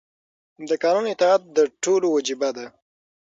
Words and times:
د 0.69 0.71
قانون 0.83 1.05
اطاعت 1.13 1.41
د 1.57 1.57
ټولو 1.83 2.07
وجیبه 2.15 2.49
ده. 2.57 2.65